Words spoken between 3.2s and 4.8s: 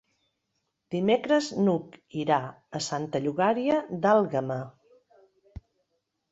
Llogaia d'Àlguema.